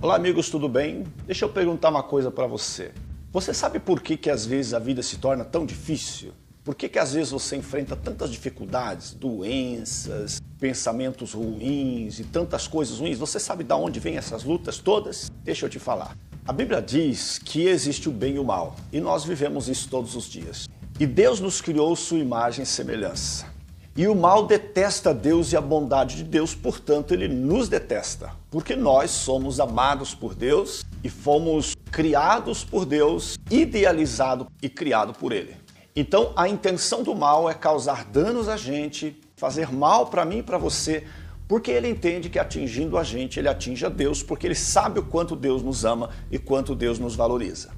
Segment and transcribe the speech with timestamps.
[0.00, 1.02] Olá amigos, tudo bem?
[1.26, 2.92] Deixa eu perguntar uma coisa para você.
[3.32, 6.32] Você sabe por que, que às vezes a vida se torna tão difícil?
[6.62, 13.00] Por que, que às vezes você enfrenta tantas dificuldades, doenças, pensamentos ruins e tantas coisas
[13.00, 13.18] ruins?
[13.18, 15.32] Você sabe de onde vêm essas lutas todas?
[15.42, 16.16] Deixa eu te falar.
[16.46, 20.14] A Bíblia diz que existe o bem e o mal, e nós vivemos isso todos
[20.14, 20.68] os dias.
[21.00, 23.57] E Deus nos criou sua imagem e semelhança.
[23.98, 28.76] E o mal detesta Deus e a bondade de Deus, portanto, ele nos detesta, porque
[28.76, 35.56] nós somos amados por Deus e fomos criados por Deus, idealizado e criado por ele.
[35.96, 40.42] Então, a intenção do mal é causar danos a gente, fazer mal para mim e
[40.44, 41.02] para você,
[41.48, 45.06] porque ele entende que atingindo a gente, ele atinge a Deus, porque ele sabe o
[45.06, 47.70] quanto Deus nos ama e quanto Deus nos valoriza.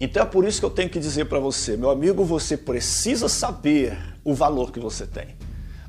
[0.00, 3.28] Então é por isso que eu tenho que dizer para você, meu amigo, você precisa
[3.28, 5.38] saber o valor que você tem.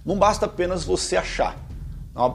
[0.06, 1.58] Não basta apenas você achar,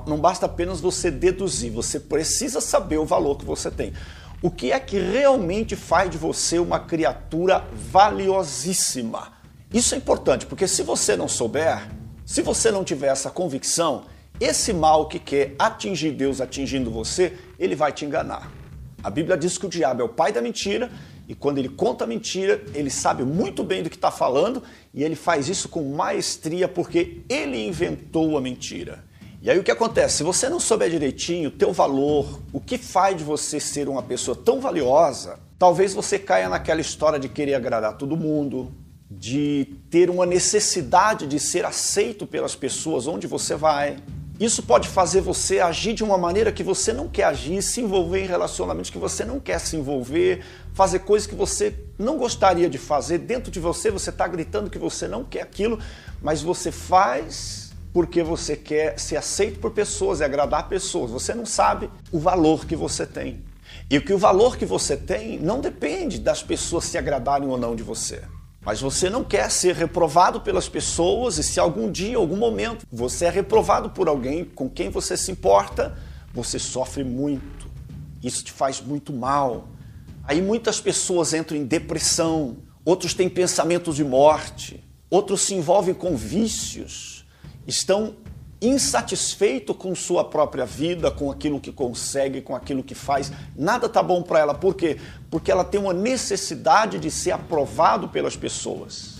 [0.07, 3.93] não basta apenas você deduzir, você precisa saber o valor que você tem.
[4.41, 9.32] O que é que realmente faz de você uma criatura valiosíssima?
[9.73, 11.88] Isso é importante, porque se você não souber,
[12.24, 14.04] se você não tiver essa convicção,
[14.38, 18.51] esse mal que quer atingir Deus atingindo você, ele vai te enganar.
[19.02, 20.91] A Bíblia diz que o diabo é o pai da mentira
[21.29, 24.63] e quando ele conta mentira, ele sabe muito bem do que está falando
[24.95, 29.05] e ele faz isso com maestria porque ele inventou a mentira.
[29.43, 30.19] E aí o que acontece?
[30.19, 34.02] Se você não souber direitinho o teu valor, o que faz de você ser uma
[34.02, 38.73] pessoa tão valiosa, talvez você caia naquela história de querer agradar todo mundo,
[39.10, 43.99] de ter uma necessidade de ser aceito pelas pessoas onde você vai,
[44.38, 48.23] isso pode fazer você agir de uma maneira que você não quer agir, se envolver
[48.23, 52.76] em relacionamentos que você não quer se envolver, fazer coisas que você não gostaria de
[52.76, 53.18] fazer.
[53.18, 55.79] Dentro de você, você está gritando que você não quer aquilo,
[56.20, 61.10] mas você faz porque você quer ser aceito por pessoas e agradar pessoas.
[61.10, 63.42] Você não sabe o valor que você tem.
[63.88, 67.75] E que o valor que você tem não depende das pessoas se agradarem ou não
[67.75, 68.20] de você.
[68.66, 73.27] Mas você não quer ser reprovado pelas pessoas e se algum dia, algum momento, você
[73.27, 75.97] é reprovado por alguém com quem você se importa,
[76.34, 77.71] você sofre muito.
[78.21, 79.69] Isso te faz muito mal.
[80.25, 86.16] Aí muitas pessoas entram em depressão, outros têm pensamentos de morte, outros se envolvem com
[86.16, 87.25] vícios,
[87.69, 88.16] estão
[88.61, 93.31] insatisfeito com sua própria vida, com aquilo que consegue, com aquilo que faz.
[93.55, 94.55] Nada tá bom para ela.
[94.55, 94.99] Por quê?
[95.31, 99.17] Porque ela tem uma necessidade de ser aprovado pelas pessoas.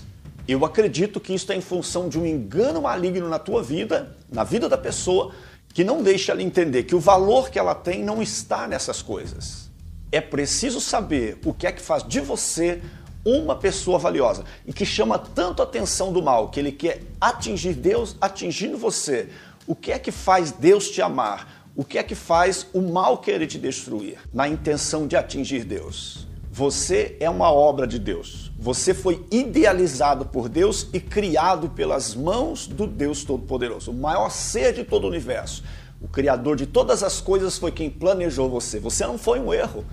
[0.47, 4.43] Eu acredito que isso é em função de um engano maligno na tua vida, na
[4.43, 5.31] vida da pessoa,
[5.73, 9.69] que não deixa ela entender que o valor que ela tem não está nessas coisas.
[10.11, 12.81] É preciso saber o que é que faz de você
[13.25, 17.73] uma pessoa valiosa e que chama tanto a atenção do mal, que ele quer atingir
[17.73, 19.29] Deus atingindo você.
[19.65, 21.65] O que é que faz Deus te amar?
[21.75, 24.17] O que é que faz o mal querer te destruir?
[24.33, 26.27] Na intenção de atingir Deus.
[26.51, 28.51] Você é uma obra de Deus.
[28.57, 34.73] Você foi idealizado por Deus e criado pelas mãos do Deus Todo-Poderoso, o maior ser
[34.73, 35.63] de todo o universo.
[36.01, 38.79] O Criador de todas as coisas foi quem planejou você.
[38.79, 39.85] Você não foi um erro.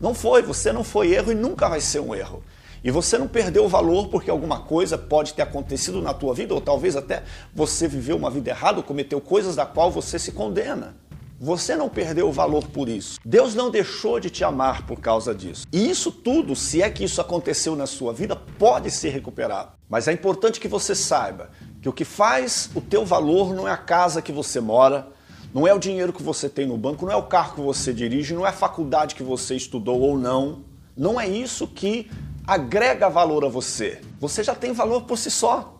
[0.00, 2.42] Não foi, você não foi erro e nunca vai ser um erro.
[2.86, 6.54] E você não perdeu o valor porque alguma coisa pode ter acontecido na tua vida,
[6.54, 10.30] ou talvez até você viveu uma vida errada, ou cometeu coisas da qual você se
[10.30, 10.94] condena.
[11.40, 13.18] Você não perdeu o valor por isso.
[13.24, 15.66] Deus não deixou de te amar por causa disso.
[15.72, 19.72] E isso tudo, se é que isso aconteceu na sua vida, pode ser recuperado.
[19.88, 21.50] Mas é importante que você saiba
[21.82, 25.08] que o que faz o teu valor não é a casa que você mora,
[25.52, 27.92] não é o dinheiro que você tem no banco, não é o carro que você
[27.92, 30.64] dirige, não é a faculdade que você estudou ou não.
[30.96, 32.08] Não é isso que
[32.46, 34.00] agrega valor a você.
[34.20, 35.76] Você já tem valor por si só.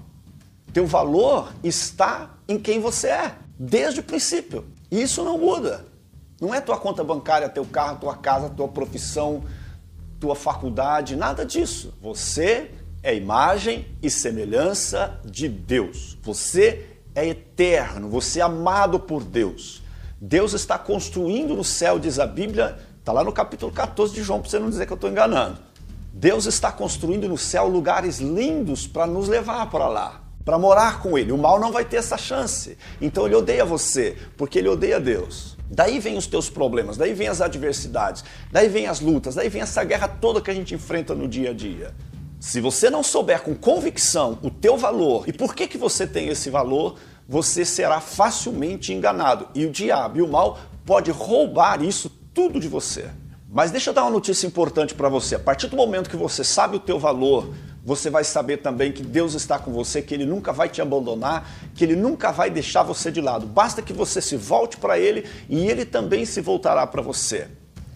[0.73, 4.65] Teu valor está em quem você é, desde o princípio.
[4.91, 5.87] E isso não muda.
[6.41, 9.45] Não é tua conta bancária, teu carro, tua casa, tua profissão,
[10.21, 11.95] tua faculdade, nada disso.
[12.03, 12.71] Você
[13.03, 16.19] é imagem e semelhança de Deus.
[16.23, 19.83] Você é eterno, você é amado por Deus.
[20.21, 24.41] Deus está construindo no céu, diz a Bíblia, está lá no capítulo 14 de João,
[24.41, 25.66] para você não dizer que eu estou enganando.
[26.19, 31.19] Deus está construindo no céu lugares lindos para nos levar para lá, para morar com
[31.19, 31.31] Ele.
[31.31, 32.79] O mal não vai ter essa chance.
[33.03, 35.59] Então Ele odeia você, porque Ele odeia Deus.
[35.71, 39.61] Daí vem os teus problemas, daí vem as adversidades, daí vem as lutas, daí vem
[39.61, 41.95] essa guerra toda que a gente enfrenta no dia a dia.
[42.41, 46.29] Se você não souber com convicção o teu valor e por que, que você tem
[46.29, 46.97] esse valor,
[47.29, 49.49] você será facilmente enganado.
[49.55, 53.11] E o diabo e o mal pode roubar isso tudo de você.
[53.57, 55.37] Mas deixa eu dar uma notícia importante para você.
[55.37, 59.03] A partir do momento que você sabe o teu valor, você vai saber também que
[59.03, 62.83] Deus está com você, que Ele nunca vai te abandonar, que Ele nunca vai deixar
[62.83, 63.47] você de lado.
[63.47, 67.49] Basta que você se volte para Ele e Ele também se voltará para você.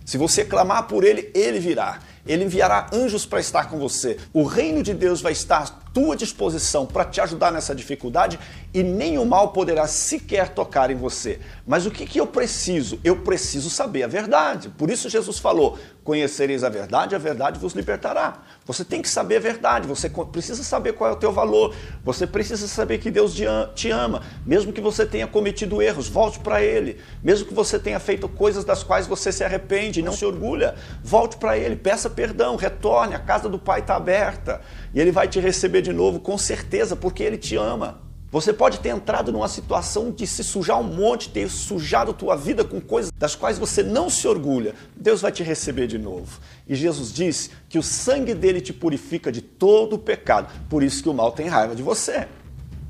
[0.02, 2.00] Se você clamar por ele, ele virá.
[2.26, 4.16] Ele enviará anjos para estar com você.
[4.32, 8.38] O reino de Deus vai estar tua disposição para te ajudar nessa dificuldade
[8.72, 11.40] e nenhum mal poderá sequer tocar em você.
[11.66, 13.00] Mas o que, que eu preciso?
[13.02, 14.68] Eu preciso saber a verdade.
[14.68, 18.38] Por isso Jesus falou: Conhecereis a verdade, a verdade vos libertará.
[18.64, 22.26] Você tem que saber a verdade, você precisa saber qual é o teu valor, você
[22.26, 23.34] precisa saber que Deus
[23.74, 26.98] te ama, mesmo que você tenha cometido erros, volte para Ele.
[27.22, 31.36] Mesmo que você tenha feito coisas das quais você se arrepende, não se orgulha, volte
[31.36, 34.60] para Ele, peça perdão, retorne, a casa do Pai está aberta
[34.94, 38.00] e Ele vai te receber de novo, com certeza, porque Ele te ama.
[38.32, 42.64] Você pode ter entrado numa situação de se sujar um monte, ter sujado tua vida
[42.64, 44.72] com coisas das quais você não se orgulha.
[44.94, 46.38] Deus vai te receber de novo.
[46.68, 50.48] E Jesus disse que o sangue dele te purifica de todo o pecado.
[50.68, 52.28] Por isso que o mal tem raiva de você.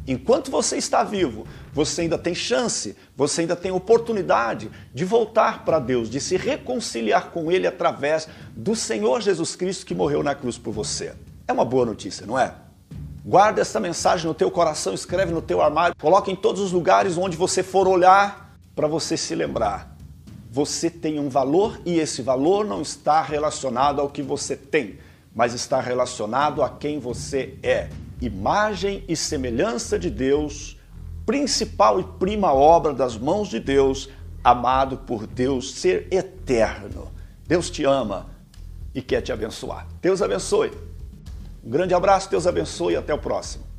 [0.06, 5.78] Enquanto você está vivo, você ainda tem chance, você ainda tem oportunidade de voltar para
[5.78, 10.58] Deus, de se reconciliar com Ele através do Senhor Jesus Cristo que morreu na cruz
[10.58, 11.14] por você.
[11.48, 12.54] É uma boa notícia, não é?
[13.24, 17.18] Guarda essa mensagem no teu coração, escreve no teu armário, coloca em todos os lugares
[17.18, 19.94] onde você for olhar para você se lembrar.
[20.50, 24.98] Você tem um valor e esse valor não está relacionado ao que você tem,
[25.34, 27.90] mas está relacionado a quem você é.
[28.20, 30.78] Imagem e semelhança de Deus,
[31.26, 34.08] principal e prima obra das mãos de Deus,
[34.42, 37.12] amado por Deus, ser eterno.
[37.46, 38.30] Deus te ama
[38.94, 39.86] e quer te abençoar.
[40.00, 40.89] Deus abençoe.
[41.62, 43.69] Um grande abraço, Deus abençoe e até o próximo.